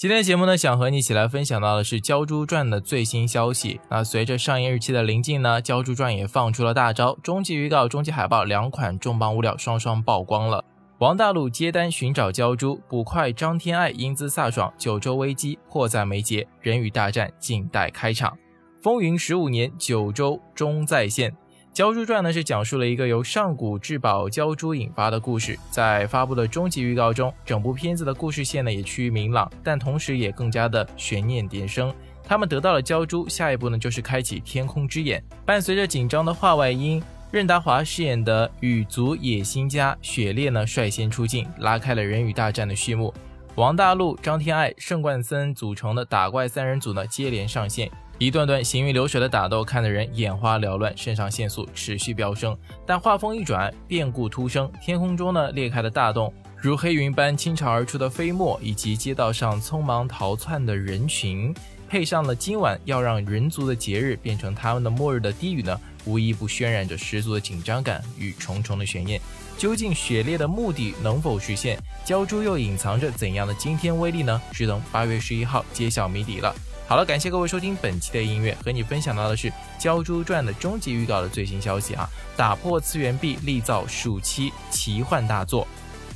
[0.00, 3.78] 今天节目呢，想和你一起来分享到的是《鲛珠传》的最新消息。
[3.90, 10.64] 那随着上映日期的临近呢，《鲛珠传》也放出了大招，终极预告、终极海报两款重磅物料双双曝光了。
[11.00, 18.34] 王大陆接单寻找鲛珠，捕快张天爱英姿飒爽，九州危机迫在眉睫，人鱼大战静待开场。
[18.82, 21.30] 风云十五年，九州终再现。
[21.72, 31.94] 《鲛珠传》呢是讲述了一个由上古至宝鲛珠引发的故事，在发布的终极预告中，整部片子的故事线呢也趋于明朗，但同时也更加的悬念迭生。
[32.24, 35.22] 他们得到了鲛珠，下一步呢就是开启天空之眼。
[35.46, 43.14] 伴随着紧张的画外音，任达华饰演的羽族野心家雪烈呢率先出镜，拉开了人与大战的序幕。
[43.60, 47.90] 王大陆、张天爱、盛冠森组成的打怪三人组呢接连上线。
[48.16, 52.56] 一段段行云流水的打斗，看得人眼花缭乱，肾上腺素持续飙升。
[52.86, 61.54] 但画风一转，变故突生，天空中呢裂开的大洞，如黑云般倾巢而出的飞沫，以及街道上匆忙逃窜的人群，
[61.90, 69.20] 配上了今晚要让人族的节日变成他们的末日的低语呢，无一不渲染着十足的紧张感与重重的悬念。
[69.58, 71.76] 究竟雪烈的目的能否实现？
[72.06, 74.40] 鲛珠又隐藏着怎样的惊天威力呢？
[74.52, 76.54] 只等八月十一号揭晓谜底了。
[76.86, 82.08] 好了，感谢各位收听本期的音乐，和你分享到的是《鲛珠传》的终极预告的最新消息啊！
[82.36, 85.66] 打破次元壁，力造暑期奇幻大作。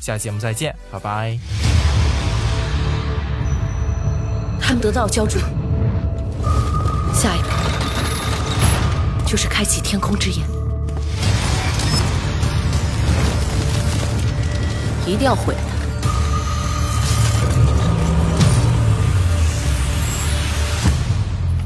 [0.00, 1.36] 下期节目再见，拜拜。
[4.60, 5.38] 他们得到鲛珠，
[7.24, 7.48] 下一步
[9.26, 10.46] 就是开启天空之眼，
[15.06, 15.72] 一定要毁了他。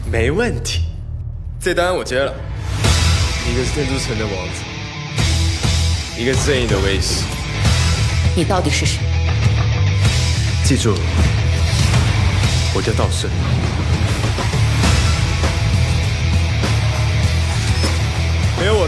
[0.09, 0.85] 没问题，
[1.61, 2.33] 这单我接了。
[3.51, 4.63] 一个是天珠城的王子，
[6.17, 7.25] 一个是正义的卫士。
[8.37, 9.01] 你到底是谁？
[10.65, 10.95] 记住，
[12.75, 13.29] 我叫道圣。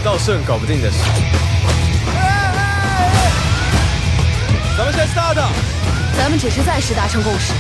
[0.03, 0.97] 道圣搞不定的事。
[4.77, 5.37] 咱们先 start。
[6.17, 7.53] 咱们只是暂时达成共识。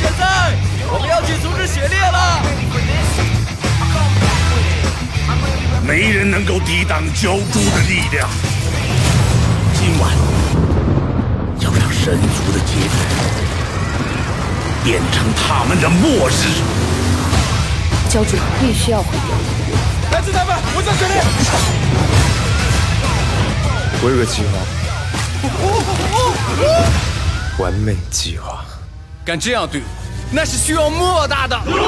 [0.00, 0.54] 现在
[0.90, 2.42] 我们要去阻止血裂了！
[5.86, 8.28] 没人能够抵挡鲛珠的力量。
[9.74, 10.10] 今晚
[11.60, 12.88] 要让神族的节日
[14.84, 16.75] 变成他们的末日。
[18.16, 19.36] 鲛珠必须要毁掉。
[20.10, 21.12] 来自他们，我叫雪莉。
[24.02, 24.40] 我有个计
[27.58, 28.64] 划，完美计划。
[29.22, 29.86] 敢这样对我？
[30.30, 31.58] 那是需要莫大的。
[31.58, 31.78] 很高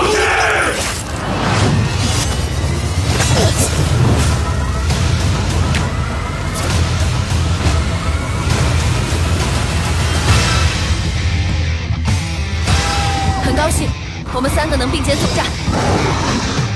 [14.39, 16.68] 我们三个能并肩作战。